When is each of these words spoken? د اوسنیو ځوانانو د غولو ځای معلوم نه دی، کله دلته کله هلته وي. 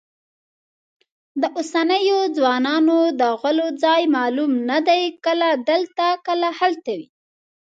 د 1.41 1.43
اوسنیو 1.57 2.19
ځوانانو 2.37 2.99
د 3.19 3.21
غولو 3.39 3.67
ځای 3.83 4.01
معلوم 4.15 4.51
نه 4.69 4.79
دی، 4.87 5.01
کله 5.25 5.49
دلته 5.69 6.05
کله 6.27 6.49
هلته 6.59 6.91
وي. 6.97 7.07